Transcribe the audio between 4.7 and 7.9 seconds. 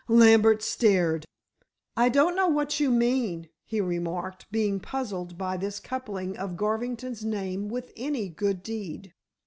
puzzled by this coupling of Garvington's name